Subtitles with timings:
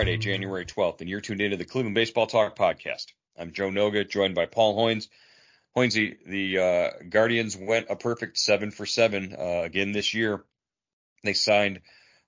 [0.00, 3.08] Friday, January 12th, and you're tuned into the Cleveland Baseball Talk podcast.
[3.38, 5.08] I'm Joe Noga, joined by Paul Hoynes.
[5.76, 10.42] Hoynesy, the uh, Guardians went a perfect seven for seven uh, again this year.
[11.22, 11.82] They signed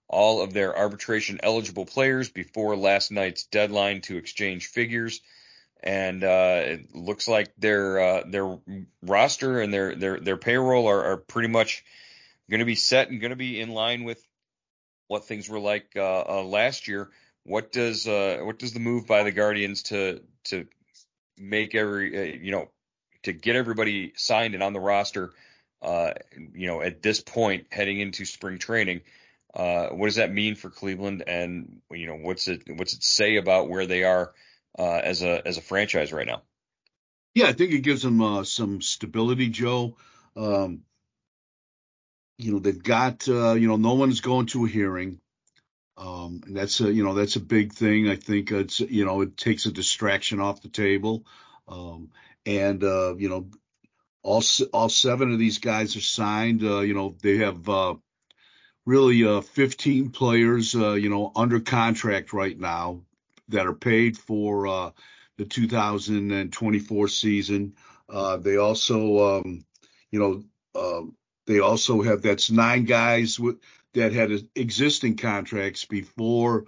[0.07, 5.23] all of their arbitration eligible players before last night's deadline to exchange figures,
[5.83, 8.59] and uh, it looks like their uh, their
[9.01, 11.83] roster and their their their payroll are, are pretty much
[12.51, 14.23] going to be set and going to be in line with
[15.09, 17.09] what things were like uh, uh, last year.
[17.45, 20.67] What does uh, what does the move by the Guardians to to
[21.39, 22.69] make every uh, you know
[23.25, 25.33] to get everybody signed and on the roster,
[25.81, 26.13] uh,
[26.55, 29.03] you know, at this point heading into spring training,
[29.55, 31.25] uh, what does that mean for Cleveland?
[31.27, 34.33] And you know, what's it what's it say about where they are
[34.79, 36.43] uh, as a as a franchise right now?
[37.35, 39.97] Yeah, I think it gives them uh, some stability, Joe.
[40.37, 40.83] Um,
[42.39, 45.21] you know, they've got uh, you know no one's going to a hearing.
[46.03, 48.09] Um, and that's a you know that's a big thing.
[48.09, 51.25] I think it's you know it takes a distraction off the table,
[51.69, 52.11] um,
[52.45, 53.47] and uh, you know
[54.25, 54.43] all
[54.73, 56.65] all seven of these guys are signed.
[56.65, 57.95] Uh, you know they have uh,
[58.85, 63.03] really uh, 15 players uh, you know under contract right now
[63.49, 64.91] that are paid for uh,
[65.39, 67.75] the 2024 season.
[68.41, 69.65] They also um,
[70.11, 70.19] you
[70.75, 71.15] know
[71.47, 73.59] they also have that's nine guys with
[73.95, 76.67] that had existing contracts before,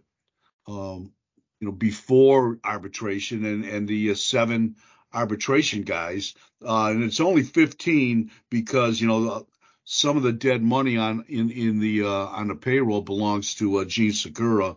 [0.67, 1.13] um,
[1.61, 4.77] you know, before arbitration, and and the uh, seven
[5.13, 6.35] arbitration guys,
[6.67, 9.43] uh, and it's only 15 because you know uh,
[9.85, 13.77] some of the dead money on in in the uh, on the payroll belongs to
[13.77, 14.77] uh, Jean Segura,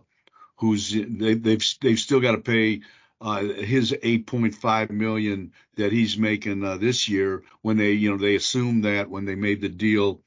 [0.56, 2.82] who's they, they've they've still got to pay
[3.20, 8.36] uh, his 8.5 million that he's making uh, this year when they you know they
[8.36, 10.22] assumed that when they made the deal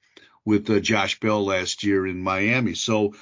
[0.46, 2.74] with uh, Josh Bell last year in Miami.
[2.74, 3.14] So,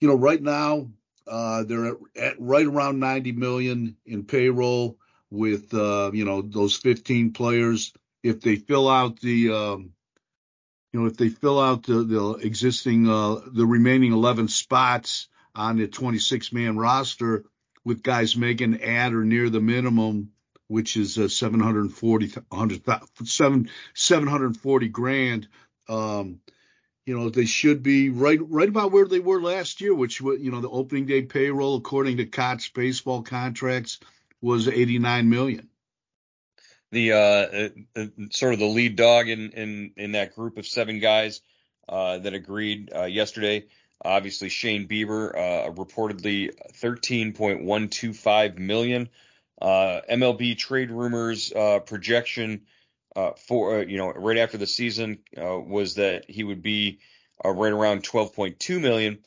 [0.00, 0.88] you know, right now
[1.26, 4.98] uh, they're at, at, right around 90 million in payroll
[5.30, 7.92] with uh, you know those 15 players.
[8.22, 9.90] If they fill out the um,
[10.92, 15.76] you know if they fill out the, the existing uh, the remaining 11 spots on
[15.76, 17.44] the 26 man roster
[17.84, 20.32] with guys making at or near the minimum
[20.68, 22.28] which is uh, 740
[23.94, 25.48] 740 grand
[25.88, 26.40] um,
[27.08, 30.50] you know they should be right right about where they were last year, which you
[30.50, 33.98] know the opening day payroll according to Cots baseball contracts
[34.42, 35.70] was 89 million.
[36.92, 41.00] The uh, uh, sort of the lead dog in in in that group of seven
[41.00, 41.40] guys
[41.88, 43.64] uh, that agreed uh, yesterday.
[44.04, 49.08] Obviously, Shane Bieber uh, reportedly 13.125 million.
[49.60, 51.52] Uh, MLB trade rumors
[51.86, 52.66] projection
[53.18, 57.00] uh, for uh, you know right after the season uh, was that he would be
[57.44, 59.18] uh, right around 12.2 million.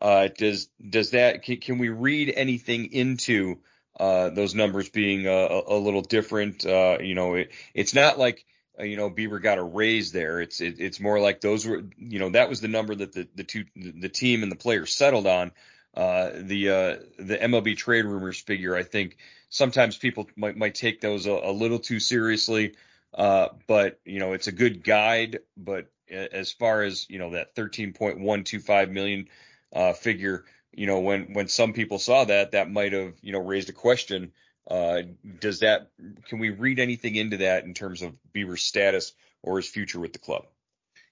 [0.00, 3.58] Uh, does does that can, can, we read anything into
[3.98, 6.62] uh, those numbers being a, a little different?
[6.64, 8.44] you know, it, it's not like
[8.78, 10.40] you know Bieber got a raise there.
[10.40, 13.26] It's it, it's more like those were you know that was the number that the
[13.34, 15.50] the two the team and the players settled on.
[15.96, 19.16] the the MLB trade rumors figure, I think
[19.48, 22.74] sometimes people might might take those a, a little too seriously.
[23.14, 25.40] Uh, but you know, it's a good guide.
[25.56, 29.28] But as far as you know, that 13.125 million
[29.74, 33.40] uh, figure, you know, when when some people saw that, that might have you know
[33.40, 34.32] raised a question.
[34.70, 35.02] Uh,
[35.40, 35.90] does that
[36.28, 40.12] can we read anything into that in terms of Bieber's status or his future with
[40.12, 40.46] the club?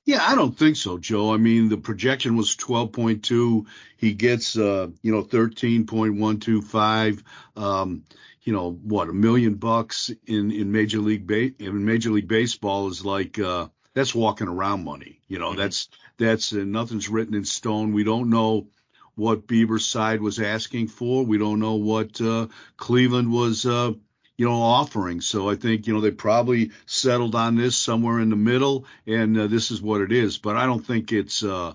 [0.04, 1.34] Yeah, I don't think so, Joe.
[1.34, 3.66] I mean, the projection was 12.2.
[3.98, 7.22] He gets, uh, you know, 13.125.
[7.56, 8.04] Um,
[8.48, 12.88] you know, what a million bucks in in major league ba- in major league baseball
[12.88, 15.20] is like uh, that's walking around money.
[15.28, 15.58] You know, mm-hmm.
[15.58, 17.92] that's that's uh, nothing's written in stone.
[17.92, 18.68] We don't know
[19.16, 21.26] what Bieber's side was asking for.
[21.26, 22.46] We don't know what uh,
[22.78, 23.92] Cleveland was uh,
[24.38, 25.20] you know, offering.
[25.20, 29.36] So I think, you know, they probably settled on this somewhere in the middle, and
[29.36, 30.38] uh, this is what it is.
[30.38, 31.74] But I don't think it's, uh,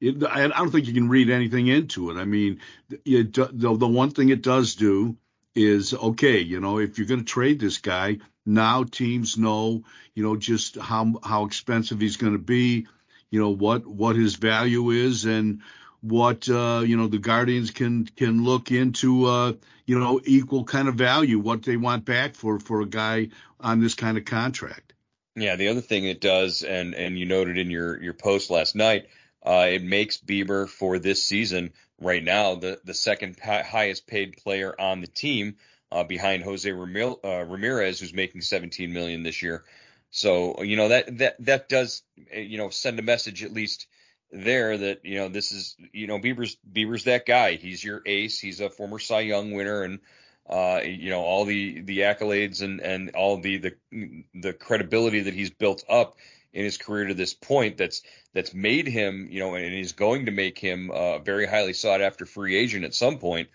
[0.00, 2.16] it, I don't think you can read anything into it.
[2.16, 2.60] I mean,
[3.04, 5.16] it, the, the one thing it does do
[5.54, 9.82] is, okay, you know, if you're going to trade this guy, now teams know,
[10.14, 12.86] you know, just how how expensive he's going to be,
[13.30, 15.62] you know, what what his value is, and
[16.02, 19.52] what uh, you know the Guardians can can look into uh,
[19.86, 23.28] you know equal kind of value what they want back for for a guy
[23.60, 24.92] on this kind of contract.
[25.34, 28.74] Yeah, the other thing it does, and and you noted in your your post last
[28.74, 29.06] night,
[29.44, 31.72] uh, it makes Bieber for this season
[32.02, 35.56] right now the the second highest paid player on the team
[35.90, 39.64] uh, behind Jose Ramil, uh, Ramirez, who's making 17 million this year.
[40.10, 42.02] So you know that that that does
[42.32, 43.86] you know send a message at least
[44.30, 47.54] there that you know this is you know Bieber's Bieber's that guy.
[47.54, 48.38] He's your ace.
[48.38, 50.00] He's a former Cy Young winner, and
[50.48, 55.34] uh, you know all the the accolades and and all the the the credibility that
[55.34, 56.16] he's built up
[56.52, 57.76] in his career to this point.
[57.76, 58.02] That's
[58.34, 62.00] that's made him you know and is going to make him a very highly sought
[62.00, 63.48] after free agent at some point.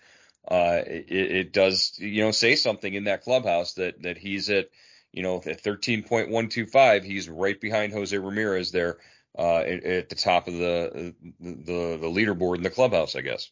[0.46, 4.68] Uh, it, it does you know say something in that clubhouse that that he's at
[5.12, 7.04] you know at 13.125.
[7.04, 8.98] He's right behind Jose Ramirez there
[9.38, 13.50] uh, at, at, the top of the, the the leaderboard in the clubhouse, I guess.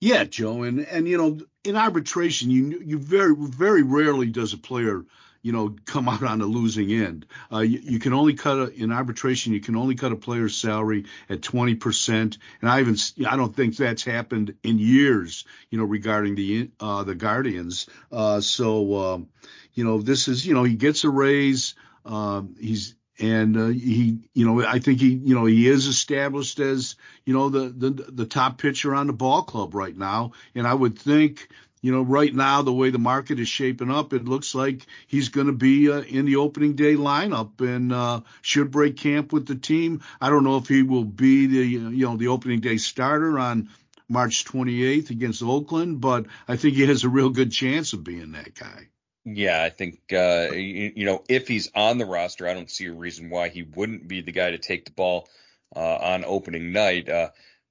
[0.00, 4.58] Yeah, Joe, and and you know, in arbitration, you you very very rarely does a
[4.58, 5.04] player
[5.46, 7.24] you know come out on the losing end.
[7.52, 9.52] Uh, you, you, can only cut a, in arbitration.
[9.52, 13.54] You can only cut a player's salary at 20 percent, and I even I don't
[13.54, 15.44] think that's happened in years.
[15.70, 17.86] You know, regarding the uh, the Guardians.
[18.10, 19.28] Uh, so um,
[19.72, 21.76] you know, this is you know he gets a raise.
[22.04, 26.58] Um, he's and uh, he, you know, I think he, you know, he is established
[26.60, 30.32] as, you know, the the the top pitcher on the ball club right now.
[30.54, 31.48] And I would think,
[31.86, 35.28] you know, right now the way the market is shaping up, it looks like he's
[35.28, 39.46] going to be uh, in the opening day lineup and uh, should break camp with
[39.46, 40.02] the team.
[40.20, 43.68] I don't know if he will be the, you know, the opening day starter on
[44.08, 48.32] March 28th against Oakland, but I think he has a real good chance of being
[48.32, 48.88] that guy.
[49.24, 52.86] Yeah, I think uh, you, you, know if he's on the roster, I don't see
[52.86, 55.28] a reason why he wouldn't be the guy to take the ball
[55.74, 57.08] uh, on opening night.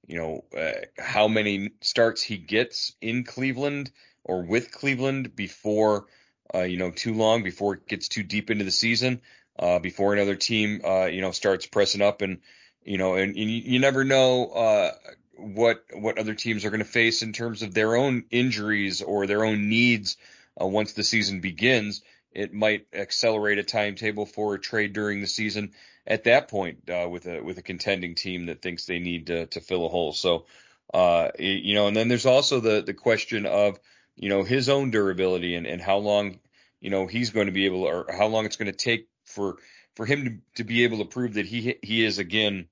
[0.08, 3.90] Uh, you know uh, how many starts he gets in Cleveland
[4.24, 6.06] or with Cleveland before
[6.54, 9.20] uh, you know too long before it gets too deep into the season,
[9.58, 10.80] uh, before another team
[11.10, 12.38] you know starts pressing up and
[12.84, 14.92] you know and, and you, you, never know
[15.36, 19.26] what what other teams are going to face in terms of their own injuries or
[19.26, 20.16] their own needs
[20.60, 22.02] uh, once the season begins,
[22.32, 25.72] it might accelerate a timetable for a trade during the season
[26.06, 29.46] at that point uh, with a with a contending team that thinks they need to,
[29.46, 30.12] to fill a hole.
[30.12, 30.46] So,
[30.94, 33.78] uh, you know, and then there's also the the question of
[34.14, 36.38] you know his own durability and, and how long
[36.80, 39.56] you know he's going to be able or how long it's going to take for
[39.94, 42.68] for him to, to be able to prove that he he is again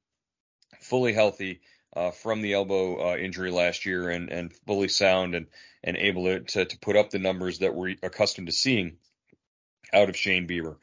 [0.80, 1.60] fully healthy
[1.96, 5.46] uh, from the elbow uh, injury last year and and fully sound and
[5.82, 8.96] and able to, to, to put up the numbers that we're accustomed to seeing
[9.92, 10.76] out of Shane Bieber.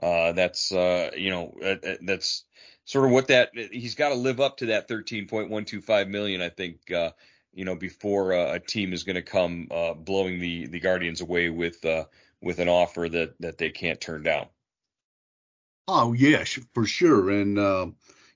[0.00, 1.54] Uh, that's uh, you know
[2.02, 2.44] that's
[2.84, 6.40] sort of what that he's got to live up to that 13.125 million.
[6.40, 7.10] I think uh,
[7.52, 11.20] you know before uh, a team is going to come uh, blowing the the Guardians
[11.20, 12.04] away with uh,
[12.40, 14.46] with an offer that that they can't turn down.
[15.88, 17.56] Oh yeah, for sure, and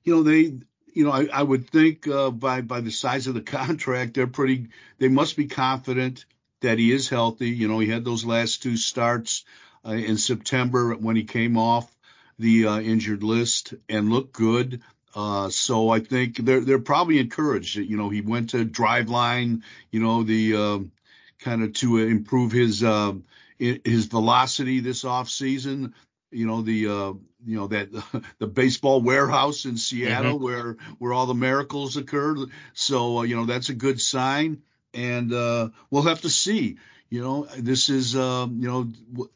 [0.04, 0.58] you know they
[0.94, 4.26] you know, I, I would think uh, by by the size of the contract, they're
[4.26, 4.68] pretty.
[4.98, 6.24] They must be confident
[6.60, 7.50] that he is healthy.
[7.50, 9.44] You know, he had those last two starts
[9.86, 11.90] uh, in September when he came off
[12.38, 14.82] the uh, injured list and looked good.
[15.14, 17.76] Uh, so I think they're they're probably encouraged.
[17.76, 19.62] You know, he went to Driveline.
[19.90, 20.92] You know, the um,
[21.38, 23.12] kind of to improve his uh,
[23.58, 25.94] his velocity this off season
[26.32, 27.12] you know the uh,
[27.44, 27.90] you know that
[28.38, 30.44] the baseball warehouse in Seattle mm-hmm.
[30.44, 32.38] where where all the miracles occurred.
[32.72, 34.62] So uh, you know that's a good sign,
[34.94, 36.78] and uh, we'll have to see.
[37.10, 39.28] You know, this is uh, you know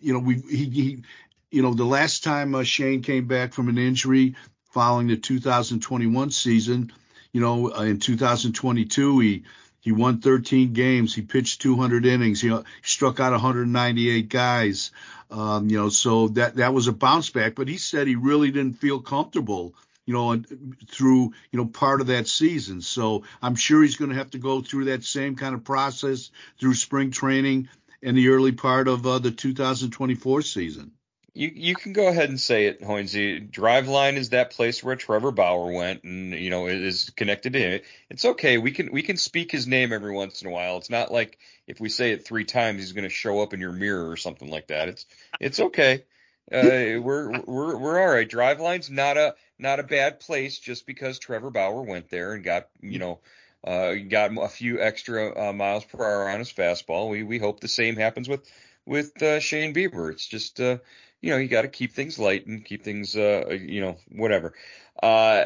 [0.00, 1.02] you know we he, he
[1.50, 4.36] you know the last time uh, Shane came back from an injury
[4.72, 6.92] following the 2021 season,
[7.32, 9.44] you know uh, in 2022 he
[9.80, 11.14] he won 13 games.
[11.14, 12.40] He pitched 200 innings.
[12.40, 14.90] He, he struck out 198 guys.
[15.30, 17.54] Um, you know, so that that was a bounce back.
[17.54, 19.74] But he said he really didn't feel comfortable
[20.06, 20.40] you know,
[20.88, 22.80] through, you know, part of that season.
[22.80, 26.30] So I'm sure he's going to have to go through that same kind of process
[26.58, 27.68] through spring training
[28.02, 30.92] and the early part of uh, the 2024 season.
[31.34, 33.50] You you can go ahead and say it, Hoynesy.
[33.50, 37.84] Driveline is that place where Trevor Bauer went, and you know is connected to it.
[38.08, 38.56] It's okay.
[38.56, 40.78] We can we can speak his name every once in a while.
[40.78, 43.60] It's not like if we say it three times, he's going to show up in
[43.60, 44.88] your mirror or something like that.
[44.88, 45.04] It's
[45.38, 46.04] it's okay.
[46.50, 48.30] Uh, we're we're we're all right.
[48.30, 52.68] Driveline's not a not a bad place just because Trevor Bauer went there and got
[52.80, 53.18] you know
[53.66, 57.10] uh, got a few extra uh, miles per hour on his fastball.
[57.10, 58.48] We we hope the same happens with
[58.84, 60.12] with uh, Shane Bieber.
[60.12, 60.78] It's just uh,
[61.20, 64.54] you know you got to keep things light and keep things uh, you know whatever.
[65.02, 65.44] Uh,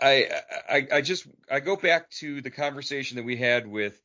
[0.00, 0.30] I,
[0.68, 4.00] I I just I go back to the conversation that we had with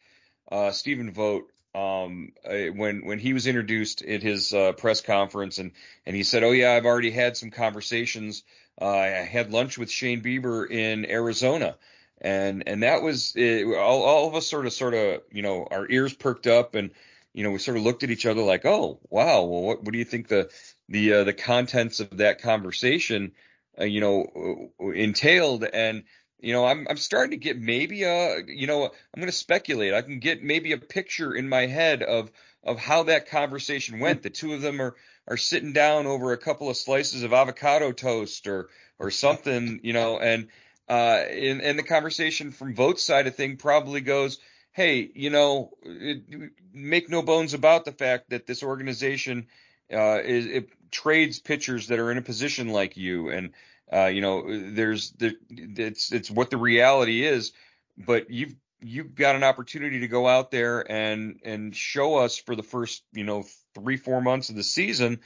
[0.71, 5.71] Stephen Vogt um, when when he was introduced at his uh, press conference, and
[6.05, 8.43] and he said, "Oh yeah, I've already had some conversations.
[8.81, 11.77] Uh, I had lunch with Shane Bieber in Arizona."
[12.21, 15.67] And and that was it, all, all of us sort of sort of you know
[15.69, 16.91] our ears perked up and
[17.33, 19.91] you know we sort of looked at each other like oh wow well what, what
[19.91, 20.49] do you think the
[20.87, 23.33] the uh, the contents of that conversation
[23.79, 26.03] uh, you know entailed and
[26.45, 29.95] you know, I'm I'm starting to get maybe a you know I'm going to speculate.
[29.95, 32.31] I can get maybe a picture in my head of
[32.63, 34.21] of how that conversation went.
[34.21, 34.95] The two of them are
[35.27, 38.69] are sitting down over a couple of slices of avocado toast or
[38.99, 40.49] or something, you know, and
[40.89, 44.39] uh and, and the conversation from Vogt side of thing probably goes,
[44.71, 49.47] hey, you know, it, make no bones about the fact that this organization
[49.93, 53.29] uh is it trades pitchers that are in a position like you.
[53.29, 53.51] And
[53.91, 57.51] uh, you know, there's the it's it's what the reality is,
[57.97, 62.55] but you've you've got an opportunity to go out there and and show us for
[62.55, 63.43] the first you know
[63.75, 65.19] three four months of the season,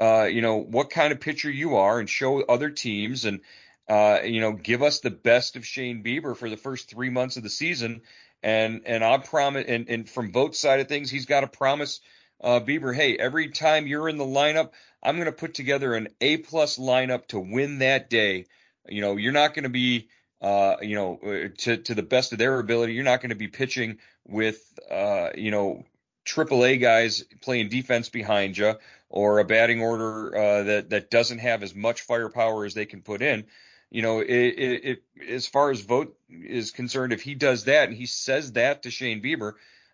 [0.00, 3.40] uh, you know what kind of pitcher you are, and show other teams and
[3.88, 7.36] uh, you know give us the best of Shane Bieber for the first three months
[7.36, 8.02] of the season,
[8.42, 12.00] and and I promise and and from Vogt side of things, he's got to promise
[12.42, 14.70] uh, Bieber, hey, every time you're in the lineup,
[15.02, 18.46] I'm going to put together an A plus lineup to win that day.
[18.88, 20.08] You know, you're not going to be,
[20.40, 22.94] uh, you know, uh, to to the best of their ability.
[22.94, 24.60] You're not going to be pitching with,
[24.90, 25.84] uh, you know,
[26.26, 28.74] AAA guys playing defense behind you
[29.08, 33.02] or a batting order uh, that that doesn't have as much firepower as they can
[33.02, 33.44] put in.
[33.92, 37.90] You know, it, it, it as far as Vogt is concerned, if he does that
[37.90, 39.52] and he says that to Shane Bieber,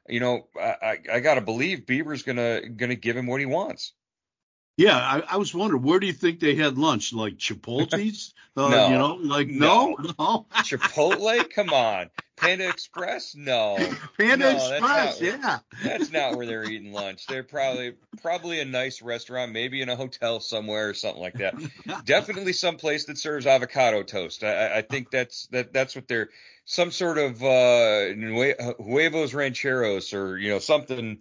[0.09, 3.47] you know, I, I, I got to believe Bieber's gonna gonna give him what he
[3.47, 3.93] wants.
[4.79, 7.13] Yeah, I, I, was wondering where do you think they had lunch?
[7.13, 8.33] Like Chipotle's?
[8.57, 10.47] Uh, no, you know, like no, no.
[10.65, 11.49] Chipotle?
[11.51, 13.37] Come on, Panda Express?
[13.37, 13.77] No,
[14.19, 15.21] Panda no, Express.
[15.21, 17.29] That's not, yeah, that's not where they're eating lunch.
[17.29, 21.55] They're probably probably a nice restaurant, maybe in a hotel somewhere or something like that.
[22.05, 24.43] Definitely some place that serves avocado toast.
[24.43, 26.31] I, I think that's that that's what they're
[26.65, 28.07] some sort of uh,
[28.77, 31.19] huevos rancheros or you know something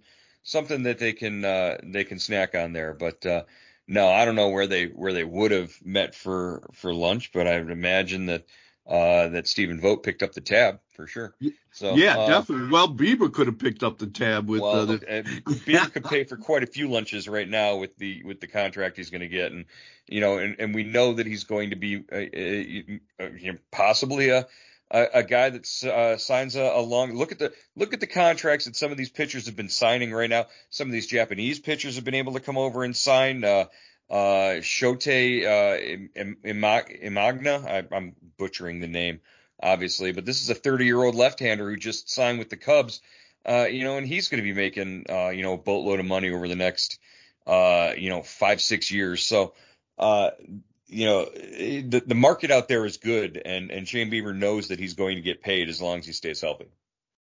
[0.47, 2.93] something that they can uh, they can snack on there.
[2.93, 3.43] But uh,
[3.87, 7.47] no, I don't know where they where they would have met for for lunch, but
[7.47, 8.45] I would imagine that
[8.87, 11.35] uh, that Stephen Vogt picked up the tab for sure.
[11.71, 12.69] So yeah, uh, definitely.
[12.69, 14.97] Well, Bieber could have picked up the tab with well, uh, the...
[15.45, 18.97] Bieber could pay for quite a few lunches right now with the with the contract
[18.97, 19.65] he's going to get, and
[20.07, 24.29] you know, and, and we know that he's going to be uh, uh, uh possibly
[24.29, 24.47] a
[24.91, 28.07] a, a guy that uh, signs a, a, long look at the look at the
[28.07, 30.45] contracts that some of these pitchers have been signing right now.
[30.69, 33.43] Some of these Japanese pitchers have been able to come over and sign.
[33.43, 33.65] Uh,
[34.09, 35.77] uh, Shote uh,
[36.43, 39.19] Imagna, I, I'm butchering the name,
[39.61, 42.57] obviously, but this is a 30 year old left hander who just signed with the
[42.57, 43.01] Cubs.
[43.45, 46.05] Uh, you know, and he's going to be making, uh, you know, a boatload of
[46.05, 46.99] money over the next,
[47.45, 49.25] uh, you know, five, six years.
[49.25, 49.53] So,
[49.97, 50.31] uh,
[50.87, 54.79] you know, the, the market out there is good, and, and Shane Bieber knows that
[54.79, 56.67] he's going to get paid as long as he stays healthy.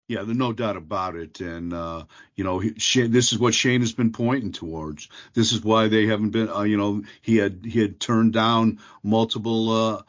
[0.08, 1.40] Yeah, there's no doubt about it.
[1.40, 2.06] And, uh,
[2.36, 5.08] you know, he, Shane, this is what Shane has been pointing towards.
[5.34, 8.80] This is why they haven't been, uh, you know, he had, he had turned down
[9.04, 10.02] multiple, uh,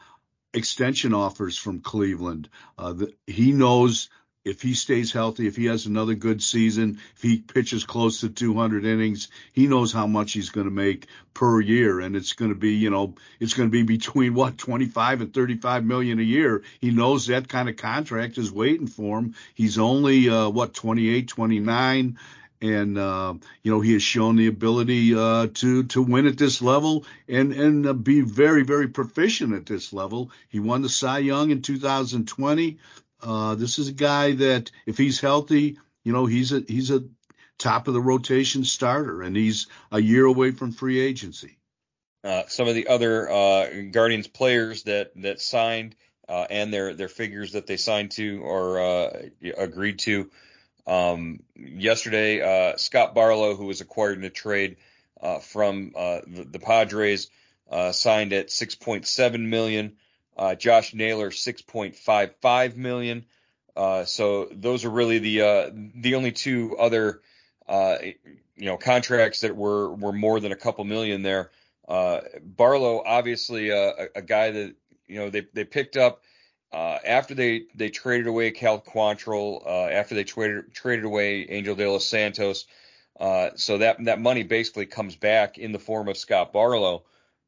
[0.53, 2.49] extension offers from Cleveland.
[2.77, 4.09] Uh, the, he knows
[4.45, 8.29] if he stays healthy, if he has another good season, if he pitches close to
[8.29, 12.01] 200 innings, he knows how much he's going to make per year.
[12.01, 15.33] And it's going to be, you know, it's going to be between what, 25 and
[15.33, 16.63] 35 million a year.
[16.81, 19.35] He knows that kind of contract is waiting for him.
[19.53, 22.17] He's only, uh, what, 28, 29
[22.63, 26.61] and uh, you know he has shown the ability uh, to to win at this
[26.61, 30.31] level and and uh, be very very proficient at this level.
[30.47, 32.77] He won the Cy Young in 2020.
[33.23, 37.05] Uh, this is a guy that, if he's healthy, you know, he's a he's a
[37.57, 41.57] top of the rotation starter, and he's a year away from free agency.
[42.23, 45.95] Uh, some of the other uh, Guardians players that that signed
[46.27, 49.21] uh, and their their figures that they signed to or uh,
[49.57, 50.29] agreed to.
[50.85, 54.75] Um, yesterday, uh, Scott Barlow, who was acquired in a trade
[55.41, 57.29] from the, the, Padres,
[57.91, 59.95] signed at 6.7 million.
[60.57, 63.25] Josh Naylor 6.55 million.
[64.05, 67.21] so those are really the the only two other
[68.55, 71.51] you know contracts that were were more than a couple million there.
[71.87, 74.75] Uh, Barlow, obviously uh, a, a, guy that
[75.07, 76.23] you know they they picked up
[76.71, 81.75] uh, after they they traded away Cal Quantrill, uh, after they traded traded away Enyel
[81.75, 82.65] De Los Santos.
[83.19, 87.03] Uh, so that that money basically comes back in the form of Scott Barlow.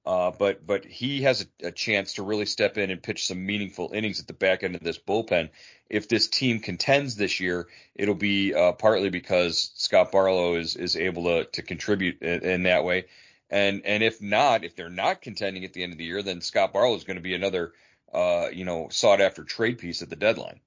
[0.05, 3.43] Uh, but but he has a, a, chance to really step in and pitch some
[3.43, 5.49] meaningful innings at the back end of this bullpen.
[5.89, 10.95] If this team contends this year, it'll be uh, partly because Scott Barlow is is
[10.95, 13.05] able to to contribute in, in, that way,
[13.49, 16.41] and and if not, if they're not contending at the end of the year, then
[16.41, 17.73] Scott Barlow is going to be another
[18.13, 20.59] uh, you know sought after trade piece at the deadline.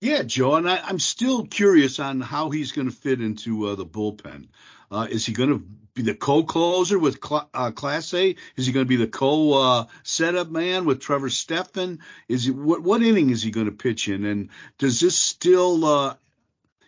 [0.00, 3.74] Yeah, Joe, and I, am still curious on how he's going to fit into uh,
[3.74, 4.48] the bullpen.
[4.90, 5.58] Uh, is he going to
[5.92, 8.38] be the co-closer with Cl- uh, Clase?
[8.56, 11.98] Is he going to be the co-setup uh, man with Trevor Stephan?
[12.28, 14.24] Is he what what inning is he going to pitch in?
[14.24, 16.14] And does this still uh,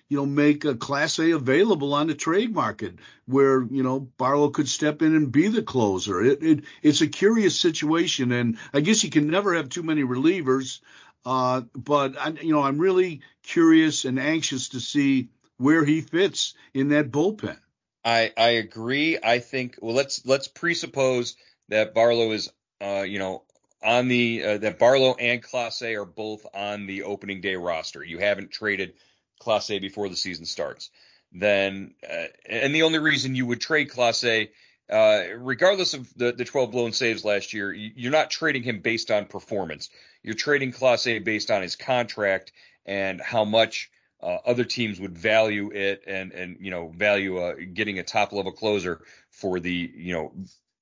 [0.09, 2.95] you know make Clase available on the trade market
[3.27, 6.23] where you know Barlow could step in and be the closer?
[6.23, 10.03] It, it it's a curious situation, and I guess you can never have too many
[10.03, 10.81] relievers.
[11.25, 16.55] Uh, but I, you know, I'm really curious and anxious to see where he fits
[16.75, 17.57] in that bullpen.
[18.05, 19.19] I I agree.
[19.23, 21.37] I think well, let's let's presuppose
[21.69, 22.51] that Barlow is,
[22.81, 23.45] uh, you know,
[23.83, 28.03] on the uh, that Barlow and Clase are both on the opening day roster.
[28.03, 28.95] You haven't traded
[29.41, 30.91] Clase before the season starts.
[31.31, 34.51] Then, uh, and the only reason you would trade Clase
[34.91, 39.11] uh, regardless of the, the 12 blown saves last year, you're not trading him based
[39.11, 39.89] on performance.
[40.23, 42.53] You're trading Clase based on his contract
[42.87, 43.91] and how much
[44.23, 48.33] uh, other teams would value it and and you know value uh, getting a top
[48.33, 50.33] level closer for the you know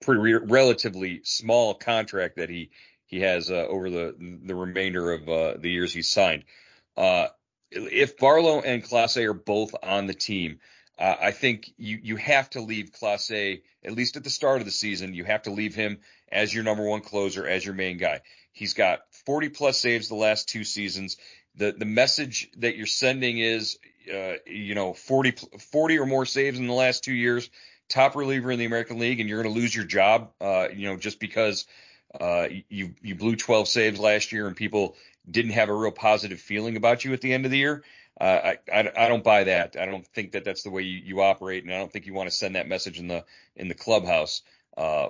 [0.03, 2.70] pretty re- relatively small contract that he
[3.07, 6.44] he has uh, over the the remainder of uh, the years he's signed.
[6.96, 7.29] Uh,
[7.70, 10.61] if Barlow and Clase are both on the team,
[10.98, 14.66] uh, I think you you have to leave Clase at least at the start of
[14.66, 15.14] the season.
[15.14, 15.98] You have to leave him
[16.31, 18.20] as your number one closer, as your main guy.
[18.53, 21.16] He's got 40 plus saves the last two seasons.
[21.54, 23.78] The the message that you're sending is,
[24.12, 25.36] uh, you know, 40
[25.70, 27.48] 40 or more saves in the last two years,
[27.88, 30.88] top reliever in the American League, and you're going to lose your job, uh, you
[30.88, 31.68] know, just because
[32.20, 34.96] uh, you you blew 12 saves last year and people
[35.30, 37.84] didn't have a real positive feeling about you at the end of the year.
[38.20, 39.76] Uh, I, I, I don't buy that.
[39.78, 42.14] I don't think that that's the way you, you operate, and I don't think you
[42.14, 44.42] want to send that message in the in the clubhouse
[44.76, 45.09] uh,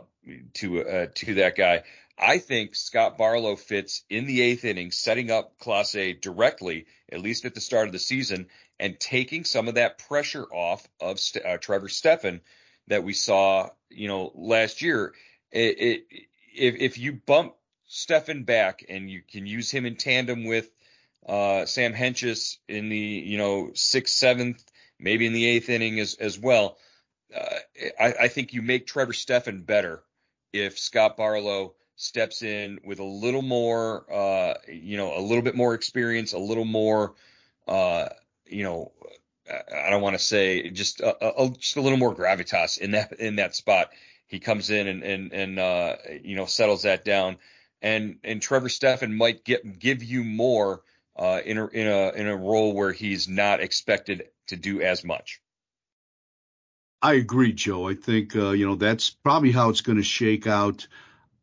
[0.54, 1.82] to uh, to that guy.
[2.18, 7.46] I think Scott Barlow fits in the eighth inning, setting up Clase directly, at least
[7.46, 11.44] at the start of the season, and taking some of that pressure off of St-
[11.44, 12.42] uh, Trevor Stephan
[12.88, 15.14] that we saw, you know, last year.
[15.50, 16.06] It, it,
[16.54, 17.54] if if you bump
[17.86, 20.70] Stephan back and you can use him in tandem with
[21.26, 24.62] uh, Sam Hentges in the you know sixth, seventh,
[24.98, 26.76] maybe in the eighth inning as as well.
[27.34, 30.02] Uh, I, I, think you make Trevor Stephan better
[30.52, 35.54] if Scott Barlow steps in with a little more, uh, you know, a little bit
[35.54, 37.14] more experience, a little more,
[37.68, 38.08] uh,
[38.46, 38.92] you know,
[39.48, 43.12] I don't want to say just a, a, just a little more gravitas in that
[43.14, 43.90] in that spot.
[44.26, 47.38] He comes in and and and uh, you know settles that down,
[47.82, 50.82] and and Trevor Stephan might get give you more
[51.16, 55.04] uh, in a in a in a role where he's not expected to do as
[55.04, 55.40] much.
[57.02, 57.88] I agree, Joe.
[57.88, 60.86] I think uh, you know that's probably how it's going to shake out,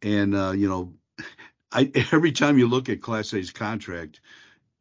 [0.02, 0.94] and uh, you know,
[1.72, 4.20] I every time you look at Clase's contract,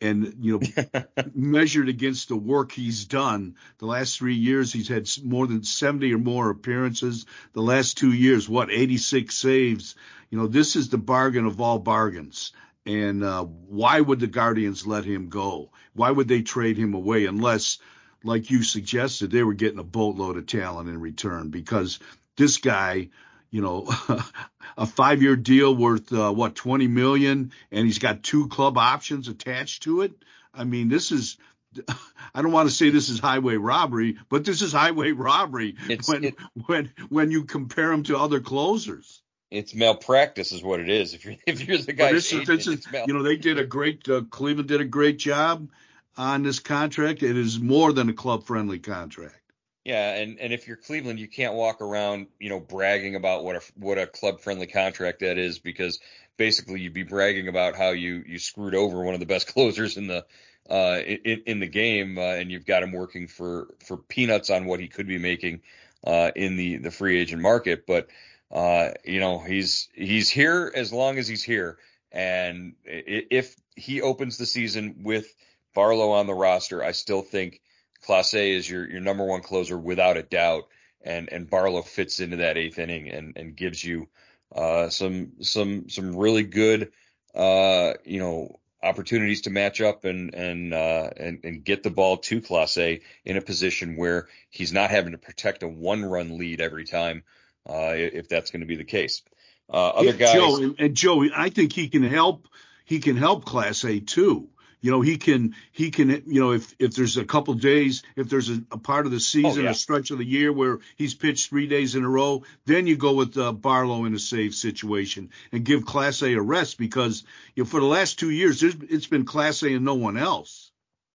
[0.01, 5.09] and you know, measured against the work he's done, the last three years he's had
[5.25, 7.27] more than 70 or more appearances.
[7.55, 9.95] The last two years, what 86 saves.
[10.31, 12.53] You know, this is the bargain of all bargains.
[12.85, 15.71] And uh, why would the Guardians let him go?
[15.95, 17.79] Why would they trade him away unless,
[18.27, 21.51] like you suggested, they were getting a boatload of talent in return?
[21.51, 21.99] Because
[22.37, 23.09] this guy,
[23.51, 23.89] you know,
[24.77, 29.85] a five-year deal worth uh, what 20 million, and he's got two club options attached
[29.85, 30.12] to it.
[30.53, 31.39] I mean, this is
[32.35, 36.09] I don't want to say this is highway robbery, but this is highway robbery it's,
[36.09, 36.35] when it,
[36.67, 41.15] when when you compare him to other closers it's malpractice is what it is.
[41.15, 43.65] If you're if you're the guy, this, agent, this is, you know they did a
[43.65, 45.69] great uh, Cleveland did a great job
[46.16, 47.22] on this contract.
[47.22, 49.40] It is more than a club friendly contract.
[49.87, 53.57] Yeah, and and if you're Cleveland, you can't walk around, you know, bragging about what
[53.57, 56.00] a what a club friendly contract that is because
[56.37, 59.96] basically you'd be bragging about how you you screwed over one of the best closers
[59.96, 60.26] in the
[60.68, 64.64] uh in, in the game uh, and you've got him working for for peanuts on
[64.64, 65.61] what he could be making
[66.05, 68.09] uh in the the free agent market, but
[68.50, 71.79] uh you know, he's he's here as long as he's here
[72.11, 75.33] and if he opens the season with
[75.77, 77.61] Barlow on the roster, I still think
[78.09, 80.65] Clase is your your number one closer without a doubt,
[81.03, 84.09] and and Barlow fits into that eighth inning and and gives you
[84.55, 86.93] uh, some some some really good
[87.35, 92.17] uh, you know opportunities to match up and and uh, and and get the ball
[92.17, 96.62] to Clase in a position where he's not having to protect a one run lead
[96.62, 97.23] every time
[97.69, 99.23] uh, if that's going to be the case.
[99.69, 102.49] Uh, other yeah, guys, Joe, and Joe, I think he can help.
[102.87, 104.49] He can help Clase too.
[104.87, 108.29] You know, he can he can you know if if there's a couple days, if
[108.29, 109.70] there's a, a part of the season, oh, yeah.
[109.70, 112.96] a stretch of the year where he's pitched three days in a row, then you
[112.96, 117.25] go with uh, Barlow in a save situation and give Clase a rest because
[117.57, 120.70] you know for the last two years, it's been Clase and no one else.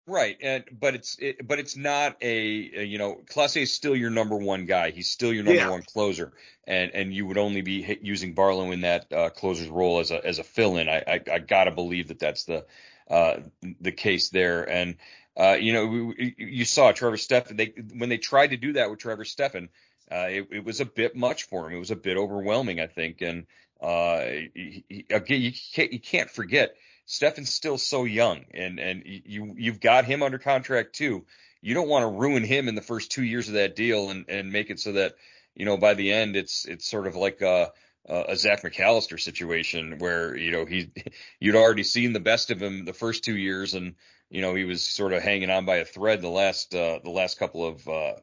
[0.07, 3.97] Right, and but it's it, but it's not a, a, you know Clase is still
[3.97, 4.91] your number one guy.
[4.91, 5.69] He's still your number yeah.
[5.69, 6.31] one closer,
[6.65, 10.25] and and you would only be using Barlow in that uh, closer's role as a
[10.25, 10.87] as a fill in.
[10.87, 12.65] I, I I gotta believe that that's the
[13.09, 13.37] uh,
[13.81, 14.69] the case there.
[14.69, 14.97] And
[15.35, 17.57] uh, you know, we, you saw Trevor Stephan.
[17.57, 19.69] They when they tried to do that with Trevor Stephan,
[20.11, 21.75] uh, it, it, was a bit much for him.
[21.75, 23.21] It was a bit overwhelming, I think.
[23.21, 23.45] And
[23.81, 24.21] uh,
[24.53, 29.53] he, he, again, you can't you can't forget Stephan's still so young, and and you
[29.57, 31.25] you've got him under contract too.
[31.61, 34.25] You don't want to ruin him in the first two years of that deal and
[34.29, 35.15] and make it so that
[35.55, 37.71] you know by the end it's it's sort of like a
[38.09, 40.91] uh, a Zach McAllister situation where you know he
[41.39, 43.95] you'd already seen the best of him the first two years and
[44.29, 47.09] you know he was sort of hanging on by a thread the last uh, the
[47.09, 48.13] last couple of uh,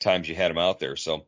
[0.00, 0.96] times you had him out there.
[0.96, 1.26] So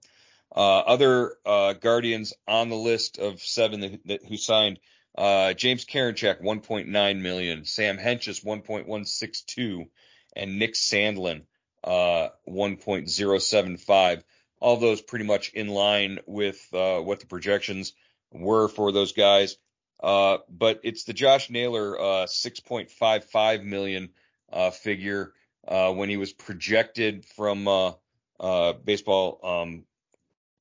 [0.55, 4.79] uh, other uh, Guardians on the list of seven that, that who signed
[5.17, 9.87] uh, James Karinchak 1.9 million, Sam Hentges 1.162,
[10.35, 11.43] and Nick Sandlin
[11.85, 14.23] 1.075
[14.61, 17.93] all those pretty much in line with uh, what the projections
[18.33, 19.57] were for those guys.
[20.03, 24.11] Uh, but it's the Josh Naylor uh, 6.55 million
[24.53, 25.33] uh, figure
[25.67, 29.85] uh, when he was projected from uh, baseball um,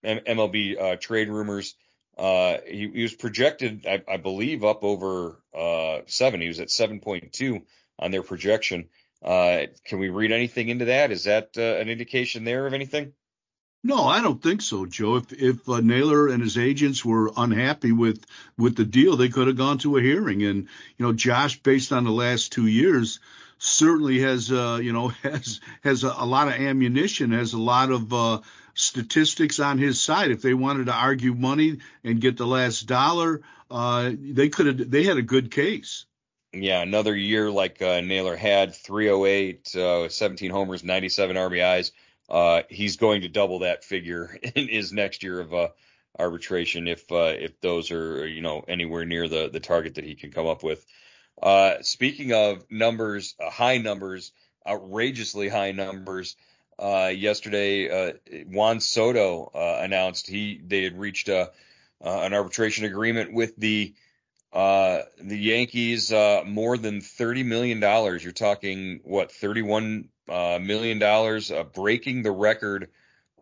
[0.03, 1.75] MLB trade rumors.
[2.17, 5.41] He, he, was projected, I, I believe, up over
[6.07, 6.41] seven.
[6.41, 7.63] He was at 7.2
[7.99, 8.89] on their projection.
[9.21, 11.11] can we read anything into that?
[11.11, 13.13] Is that an indication there of anything?
[13.85, 15.17] No, I don't think so, Joe.
[15.17, 18.25] If if uh, Naylor and his agents were unhappy with
[18.57, 20.43] with the deal, they could have gone to a hearing.
[20.43, 23.19] And you know, Josh, based on the last two years,
[23.57, 27.91] certainly has uh, you know has has a, a, lot of ammunition, has a lot
[27.91, 28.39] of uh,
[28.73, 30.31] statistics on his side.
[30.31, 34.89] If they wanted to argue money and get the last dollar, uh, they could have.
[34.89, 36.05] They had a good case.
[36.53, 41.91] Yeah, another year like uh, Naylor had, 308, uh, 17 homers, 97 RBIs
[42.33, 45.67] uh, he's going to double that figure in his next year of uh,
[46.17, 50.15] arbitration if uh, if those are you know anywhere near the the target that he
[50.15, 50.83] can come up with.
[51.41, 54.31] Uh, speaking of numbers, uh, high numbers,
[54.67, 56.35] outrageously high numbers.
[56.79, 58.13] Uh, yesterday,
[58.47, 61.51] Juan Soto announced he they had reached a
[62.01, 63.93] an arbitration agreement with the
[64.51, 67.79] the Yankees, more than $30 million.
[67.79, 72.89] You're talking, what, $31 uh, million dollars, uh, breaking the record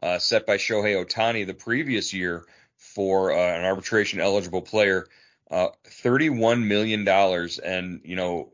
[0.01, 2.45] uh, set by Shohei Ohtani the previous year
[2.77, 5.05] for uh, an arbitration eligible player.
[5.49, 7.05] Uh, $31 million.
[7.07, 8.53] And, you know,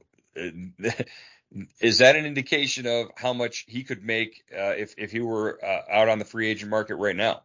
[1.79, 6.09] is that an indication of how much he could make if, if he were out
[6.09, 7.43] on the free agent market right now?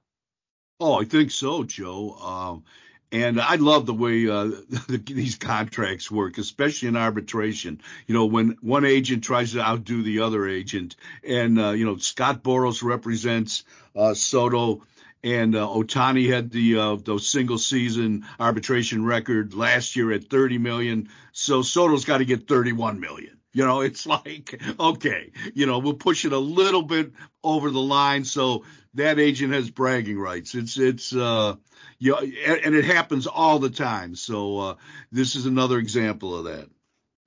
[0.80, 2.14] Oh, I think so, Joe.
[2.14, 2.64] Um,
[3.12, 4.44] and I love the way uh,
[4.88, 7.80] the, these contracts work, especially in arbitration.
[8.06, 11.98] You know, when one agent tries to outdo the other agent, and uh, you know
[11.98, 14.82] Scott Boras represents uh, Soto,
[15.22, 20.58] and uh, Ohtani had the uh, those single season arbitration record last year at 30
[20.58, 21.08] million.
[21.32, 23.38] So Soto's got to get 31 million.
[23.52, 27.12] You know, it's like, okay, you know, we'll push it a little bit
[27.44, 30.54] over the line so that agent has bragging rights.
[30.54, 31.56] It's, it's, uh,
[31.98, 34.14] you know, and it happens all the time.
[34.14, 34.74] So, uh,
[35.10, 36.68] this is another example of that.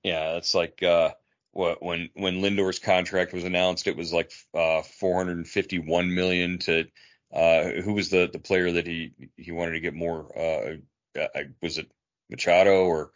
[0.02, 0.36] Yeah.
[0.36, 1.10] It's like, uh,
[1.52, 6.86] what, when, when Lindor's contract was announced, it was like, uh, 451 million to,
[7.32, 10.76] uh, who was the, the player that he, he wanted to get more, uh,
[11.18, 11.90] uh was it
[12.30, 13.12] Machado or,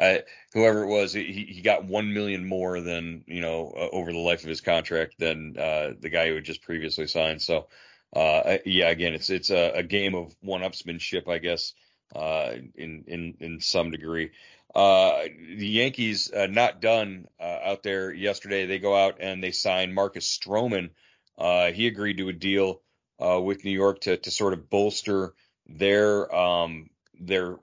[0.00, 0.18] uh,
[0.54, 4.18] whoever it was, he he got one million more than you know uh, over the
[4.18, 7.42] life of his contract than uh, the guy who had just previously signed.
[7.42, 7.68] So
[8.14, 11.74] uh, yeah, again, it's it's a, a game of one-upsmanship, I guess,
[12.14, 14.30] uh, in in in some degree.
[14.74, 15.22] Uh,
[15.56, 18.66] the Yankees uh, not done uh, out there yesterday.
[18.66, 20.90] They go out and they sign Marcus Stroman.
[21.38, 22.82] Uh, he agreed to a deal
[23.18, 25.34] with New York to to sort of bolster
[25.66, 27.58] their um, their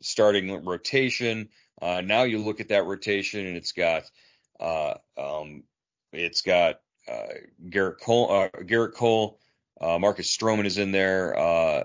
[0.00, 1.48] starting rotation.
[1.82, 4.04] Now you look at that rotation and it's got
[4.58, 5.64] um,
[6.12, 6.80] it's got
[7.68, 9.38] Gerrit Cole, Gerrit Cole,
[9.80, 11.38] uh, Marcus Stroman is in there.
[11.38, 11.84] Uh,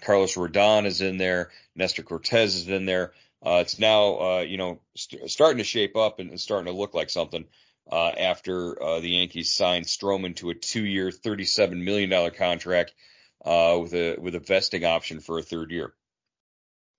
[0.00, 1.50] Carlos Rodon is in there.
[1.74, 3.12] Nestor Cortes is in there.
[3.44, 6.78] Uh, it's now, uh, you know, st- starting to shape up and, and, starting to
[6.78, 7.44] look like something
[7.90, 12.94] uh, after uh, the Yankees signed Stroman to a two-year, $37 million contract
[13.44, 15.92] uh, with a with a vesting option for a third year.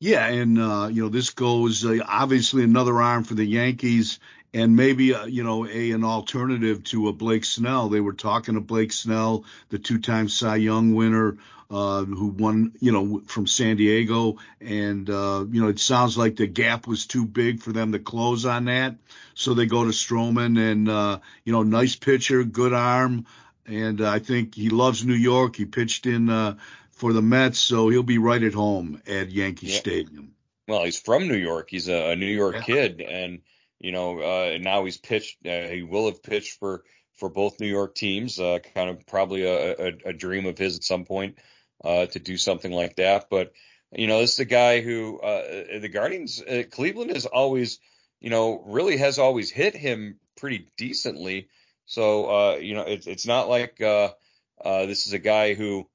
[0.03, 4.19] Yeah, and uh, you know this goes obviously another arm for the Yankees
[4.53, 7.87] and maybe uh, you know a an alternative to a Blake Snell.
[7.87, 11.37] They were talking to Blake Snell, the two-time Cy Young winner,
[11.71, 16.35] uh, who won you know from San Diego, and uh, you know it sounds like
[16.35, 18.97] the gap was too big for them to close on that,
[19.35, 23.25] so they go to Stroman, and uh, you know nice pitcher, good arm,
[23.65, 25.55] and I think he loves New York.
[25.55, 26.57] He pitched in uh,
[26.93, 29.77] for the Mets, so he'll be right at home at Yankee yeah.
[29.77, 30.33] Stadium.
[30.67, 31.69] Well, he's from New York.
[31.69, 32.61] He's a, a New York yeah.
[32.61, 33.41] kid, and
[33.79, 35.45] you know, uh, now he's pitched.
[35.45, 36.83] Uh, he will have pitched for
[37.15, 38.39] for both New York teams.
[38.39, 41.37] Uh, kind of probably a, a, a, dream of his at some point
[41.83, 43.27] uh, to do something like that.
[43.29, 43.51] But
[43.91, 47.79] you know, this is a guy who uh, the Guardians, uh, Cleveland has always,
[48.21, 51.49] you know, really has always hit him pretty decently.
[51.85, 55.89] So you know, it's it's not like this is a guy who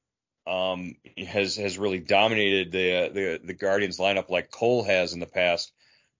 [0.49, 0.95] um,
[1.27, 5.73] has has really dominated the the the Guardians lineup like Cole has in the past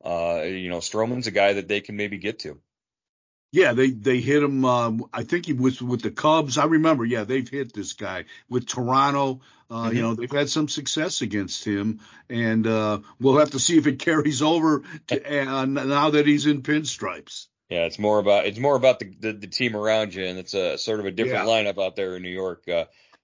[0.05, 2.61] uh, you know, Stroman's a guy that they can maybe get to.
[3.51, 4.65] Yeah, they they hit him.
[4.65, 6.59] Um, I think he was with the Cubs.
[6.59, 7.05] I remember.
[7.05, 9.41] Yeah, they've hit this guy with Toronto.
[9.71, 9.97] Uh, mm-hmm.
[9.97, 13.87] You know, they've had some success against him, and uh, we'll have to see if
[13.87, 17.47] it carries over to, uh, now that he's in pinstripes.
[17.71, 20.53] Yeah, it's more about it's more about the the, the team around you, and it's
[20.53, 21.51] a sort of a different yeah.
[21.51, 22.65] lineup out there in New York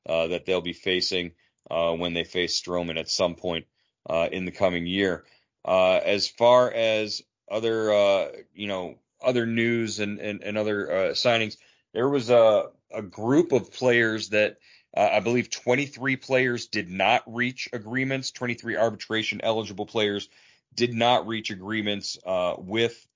[0.08, 1.32] uh, that they'll be facing
[1.70, 3.66] uh, when they face Stroman at some point
[4.08, 5.24] uh, in the coming year.
[5.64, 11.56] Uh, as far as other, you know, other news and, and, and other signings,
[11.94, 14.58] there was a, a group of players that
[14.96, 18.30] uh, I believe 23 players did not reach agreements.
[18.30, 20.28] 23 arbitration eligible players
[20.74, 23.06] did not reach agreements uh, with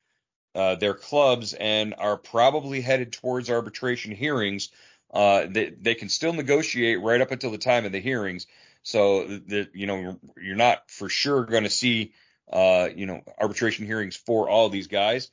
[0.54, 4.70] uh, their clubs and are probably headed towards arbitration hearings.
[5.12, 8.46] They, they can still negotiate right up until the time of the hearings.
[8.82, 12.12] So that you know you're not for sure going to see
[12.52, 15.30] uh, you know, arbitration hearings for all these guys.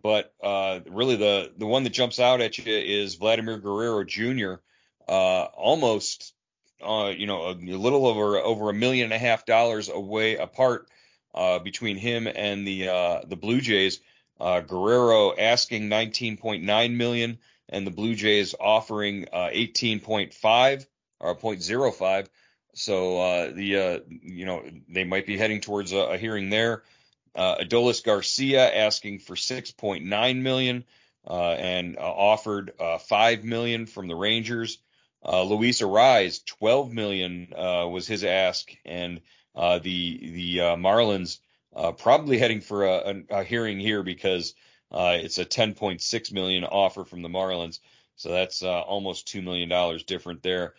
[0.00, 4.54] But uh, really, the the one that jumps out at you is Vladimir Guerrero Jr.
[5.06, 6.34] Uh, almost,
[6.82, 10.36] uh, you know, a, a, little over over a million and a half dollars away
[10.36, 10.88] apart
[11.34, 14.00] uh, between him and the uh, the Blue Jays.
[14.40, 20.86] Uh, Guerrero asking 19.9 million, and the Blue Jays offering uh, 18.5
[21.20, 22.26] or 0.05.
[22.74, 26.82] So uh, the uh, you know they might be heading towards a, a hearing there.
[27.34, 30.84] Uh, Adolis Garcia asking for 6.9 million
[31.26, 34.78] uh, and uh, offered uh, 5 million from the Rangers.
[35.26, 39.22] Luis Arraez 12 million was his ask, and
[39.54, 41.38] the the Marlins
[41.96, 44.54] probably heading for a, a, a hearing here because
[44.92, 47.80] it's a 10.6 million offer from the Marlins.
[48.16, 50.74] So that's almost two million dollars different there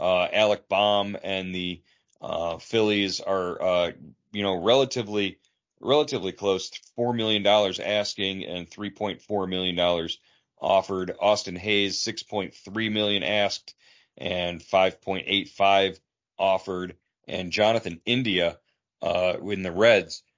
[0.00, 1.82] uh, Alec Bohm and the
[2.20, 3.92] uh, Phillies are, uh,
[4.32, 5.38] you know, relatively
[5.80, 6.70] relatively close.
[6.96, 10.18] Four million dollars asking and three point four million dollars
[10.60, 11.14] offered.
[11.20, 13.74] Austin Hays six point three million asked
[14.16, 16.00] and five point eight five
[16.38, 16.96] offered.
[17.28, 18.58] And Jonathan India
[19.02, 20.29] uh, in the Reds uh,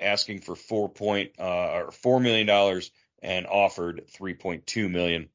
[0.00, 2.90] asking for four point uh, or four million dollars
[3.22, 5.28] and offered three point two million.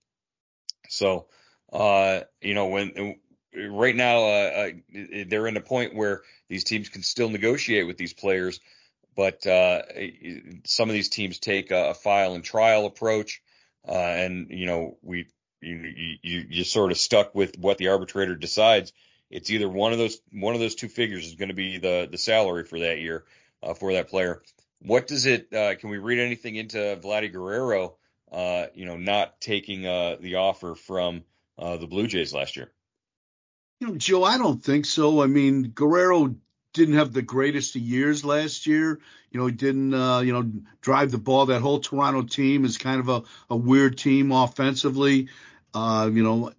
[0.90, 1.28] So
[1.72, 3.16] uh, you know, when
[3.56, 4.70] right now uh, uh,
[5.28, 8.60] they're in a point where these teams can still negotiate with these players,
[9.16, 9.82] but uh,
[10.66, 13.42] some of these teams take a, a file and trial approach,
[13.88, 15.28] uh, and you know we
[15.62, 18.94] you, you you sort of stuck with what the arbitrator decides.
[19.30, 22.08] It's either one of those one of those two figures is going to be the
[22.12, 23.24] the salary for that year
[23.64, 24.42] uh, for that player.
[24.82, 25.54] What does it?
[25.54, 27.98] Uh, can we read anything into Vladdy Guerrero?
[28.74, 31.24] you know, not taking the offer from
[31.58, 32.72] the Blue Jays last year.
[33.80, 35.24] You know, Joe, I don't think so.
[35.24, 36.36] I mean, Guerrero
[36.74, 39.00] didn't have the greatest of years last year.
[39.32, 41.48] You know, he didn't, uh, you know, drive the ball.
[41.48, 45.30] That whole Toronto team is kind of a, a weird team offensively.
[45.74, 46.52] Uh, you know,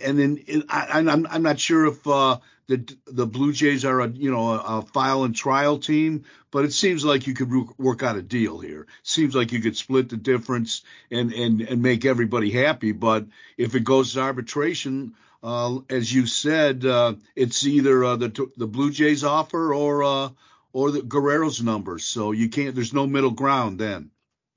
[0.00, 4.08] and then I, I'm I'm not sure if uh, the the Blue Jays are a
[4.08, 8.02] you know a, a, file and trial team, but it seems like you could work
[8.02, 8.86] out a deal here.
[9.02, 12.92] Seems like you could split the difference and and and make everybody happy.
[12.92, 18.50] But if it goes to arbitration, uh, as you said, uh, it's either uh, the
[18.56, 20.28] the Blue Jays offer or uh,
[20.72, 22.04] or the Guerrero's numbers.
[22.04, 22.74] So you can't.
[22.74, 24.10] There's no middle ground then.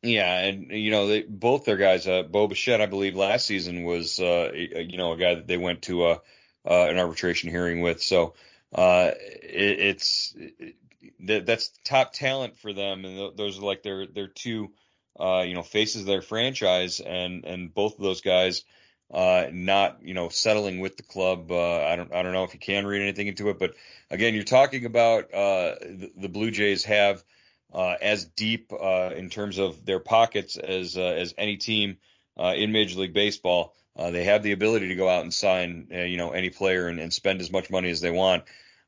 [0.03, 3.83] Yeah, and you know, they, both their guys, uh, Bo Bichette, I believe, last season
[3.83, 6.17] was, uh, you know, a guy that they went to uh,
[6.67, 8.01] uh, an arbitration hearing with.
[8.03, 8.33] So
[8.73, 10.75] uh, it, it's it,
[11.45, 14.71] that's top talent for them, and those are like their their two,
[15.19, 18.63] uh, you know, faces of their franchise, and and both of those guys.
[19.09, 21.49] Uh, not you know settling with the club.
[21.49, 23.73] Uh, I don't I don't know if you can read anything into it, but
[24.11, 27.23] again, you're talking about uh, the, the Blue Jays have
[27.73, 31.97] uh, as deep uh, in terms of their pockets as uh, as any team
[32.37, 33.73] in Major League Baseball.
[33.97, 36.87] Uh, they have the ability to go out and sign, uh, you know, any player
[36.87, 38.43] and, and, spend as much money as they want.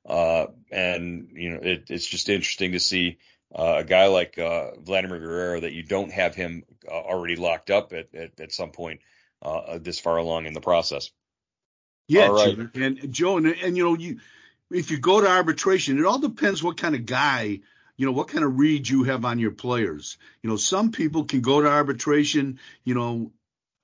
[0.08, 3.18] Uh, and you know, it, it's just interesting to see
[3.54, 8.40] a guy like Vladimir Guerrero that you don't have him already locked up at at,
[8.40, 9.02] at some point
[9.82, 11.10] this far along in the process.
[12.08, 12.58] Yeah, right.
[12.76, 14.20] and Joe, and, and you know, you
[14.72, 17.62] if you go to arbitration, it all depends what kind of guy
[18.00, 20.18] you know, what kind of read you have on your players.
[20.42, 23.34] You know, some people can go to arbitration, you know,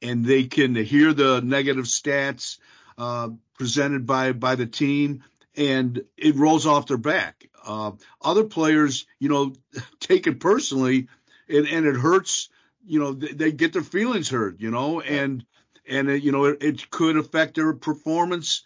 [0.05, 2.57] and they can hear the negative stats
[2.97, 5.23] uh, presented by by the team,
[5.55, 7.49] and it rolls off their back.
[7.65, 7.91] Uh,
[8.21, 9.53] other players, you know,
[9.99, 11.07] take it personally,
[11.49, 12.49] and, and it hurts.
[12.87, 14.59] You know, they, they get their feelings hurt.
[14.59, 15.45] You know, and
[15.87, 18.63] and it, you know it, it could affect their performance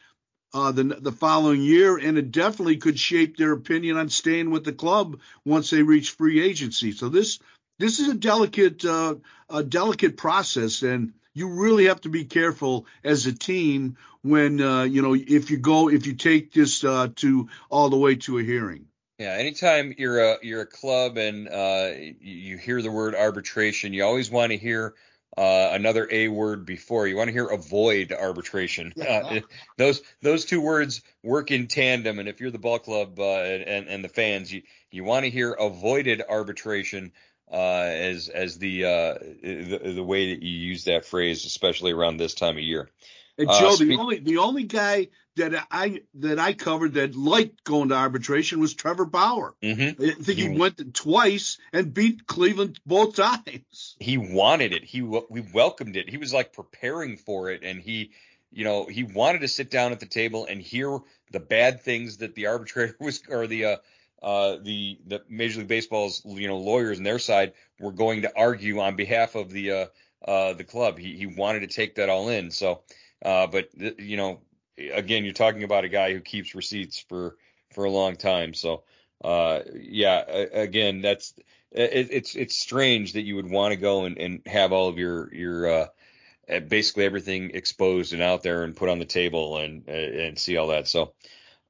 [0.54, 4.65] uh, the the following year, and it definitely could shape their opinion on staying with
[4.65, 6.91] the club once they reach free agency.
[6.91, 7.39] So this
[7.78, 9.15] this is a delicate uh,
[9.49, 14.84] a delicate process, and you really have to be careful as a team when uh,
[14.84, 18.39] you know if you go if you take this uh, to all the way to
[18.39, 18.86] a hearing.
[19.18, 24.04] Yeah, anytime you're a you're a club and uh, you hear the word arbitration, you
[24.04, 24.96] always want to hear
[25.38, 27.08] uh, another A word before.
[27.08, 28.94] You want to hear avoid arbitration.
[28.96, 29.06] Yeah.
[29.30, 29.42] Uh,
[29.78, 33.88] those those two words work in tandem, and if you're the ball club uh, and
[33.88, 37.12] and the fans, you you want to hear avoided arbitration
[37.52, 42.18] uh, as as the, uh, the, the way that you use that phrase, especially around
[42.18, 42.90] this time of year.
[43.38, 45.08] And uh, Joe, the only the only guy
[45.38, 49.56] that I that I covered that liked going to arbitration was Trevor Bauer.
[49.64, 50.04] Mm-hmm.
[50.04, 53.96] I think he, he went twice and beat Cleveland both times.
[54.00, 54.84] He wanted it.
[54.84, 56.10] He we welcomed it.
[56.10, 58.12] He was like preparing for it, and he,
[58.52, 61.00] you know, he wanted to sit down at the table and hear
[61.32, 63.78] the bad things that the arbitrator was or the uh,
[64.21, 68.32] uh, the the Major League Baseball's you know lawyers and their side were going to
[68.36, 69.86] argue on behalf of the uh,
[70.27, 70.97] uh, the club.
[70.97, 72.51] He he wanted to take that all in.
[72.51, 72.82] So,
[73.23, 74.41] uh, but you know,
[74.77, 77.38] again, you're talking about a guy who keeps receipts for
[77.73, 78.53] for a long time.
[78.53, 78.84] So,
[79.23, 81.34] uh, yeah, again, that's
[81.71, 84.97] it, it's it's strange that you would want to go and, and have all of
[84.97, 89.88] your your uh, basically everything exposed and out there and put on the table and
[89.88, 90.88] and see all that.
[90.88, 91.13] So,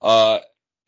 [0.01, 0.39] uh,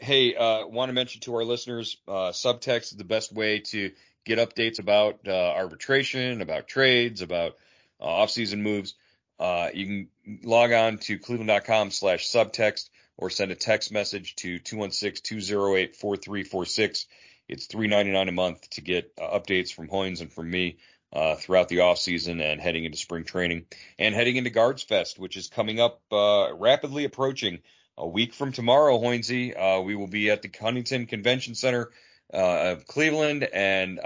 [0.01, 3.91] hey, uh, want to mention to our listeners, uh, subtext is the best way to
[4.25, 7.55] get updates about uh, arbitration, about trades, about
[7.99, 8.95] uh, off-season moves.
[9.39, 10.07] Uh, you can
[10.43, 17.05] log on to cleveland.com slash subtext or send a text message to 216-208-4346.
[17.47, 20.79] It's $3.99 a month to get uh, updates from Hoynes and from me
[21.13, 23.65] uh, throughout the off season and heading into spring training
[23.99, 27.59] and heading into Guards Fest, which is coming up rapidly approaching.
[28.01, 31.91] A week from tomorrow, Hoynesy, uh, we will be at the Huntington Convention Center
[32.33, 33.99] uh, of Cleveland, and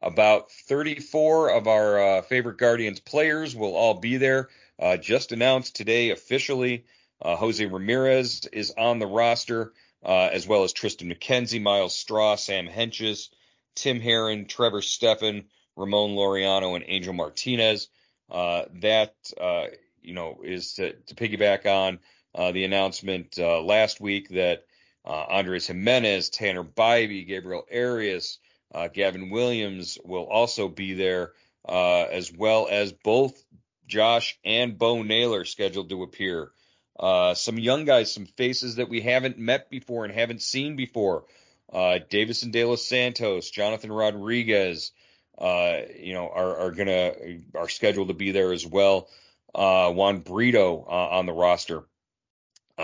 [0.00, 4.48] about 34 of our uh, favorite Guardians players will all be there.
[4.78, 6.84] Uh, just announced today officially,
[7.20, 9.72] uh, Jose Ramirez is on the roster,
[10.04, 13.28] uh, as well as Triston McKenzie, Myles Straw, Sam Hentges,
[13.74, 17.88] Tim Herrin, Trevor Stephan, Ramon Laureano, and Angel Martinez.
[18.30, 19.66] Uh, that uh,
[20.02, 21.98] you know is to, to piggyback on
[22.34, 24.64] the announcement last week that
[25.04, 28.38] Andres Gimenez, Tanner Bibee, Gabriel Arias,
[28.74, 31.32] uh, Gavin Williams will also be there,
[31.66, 33.42] uh, as well as both
[33.86, 36.50] Josh and Bo Naylor scheduled to appear.
[36.98, 41.24] Uh, some young guys, some faces that we haven't met before and haven't seen before.
[41.72, 44.92] Uh, Deyvison De Los Santos, Jonathan Rodriguez,
[45.38, 47.12] uh, you know, are, are gonna
[47.54, 49.08] are scheduled to be there as well.
[49.54, 51.84] Uh, Juan Brito on the roster,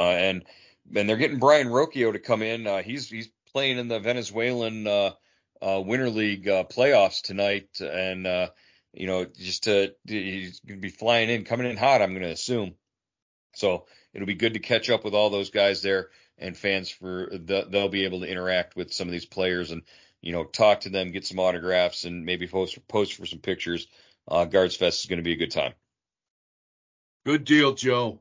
[0.01, 0.45] and
[0.95, 2.67] and they're getting Brayan Rocchio to come in.
[2.67, 5.11] Uh, he's he's playing in the Venezuelan uh,
[5.63, 8.49] uh, Winter League uh, playoffs tonight, and uh,
[8.93, 12.03] you know, just to he's to be flying in, coming in hot.
[12.03, 12.75] I'm to assume.
[13.55, 17.29] So it'll be good to catch up with all those guys there and fans for
[17.31, 19.83] the, they'll be able to interact with some of these players and
[20.21, 23.87] you know talk to them, get some autographs, and maybe post post for some pictures.
[24.27, 25.75] Uh, Guards Fest is going to be a good time.
[27.27, 28.21] Good deal, Joe.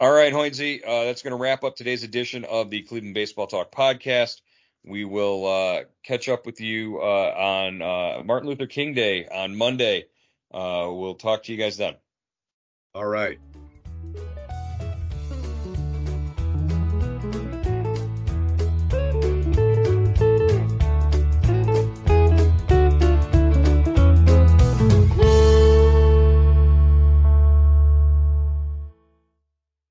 [0.00, 3.46] All right, Hoynesy, uh, that's going to wrap up today's edition of the Cleveland Baseball
[3.46, 4.40] Talk podcast.
[4.82, 9.54] We will uh, catch up with you uh, on uh, Martin Luther King Day on
[9.54, 10.06] Monday.
[10.54, 11.96] Uh, we'll talk to you guys then.
[12.94, 13.38] All right.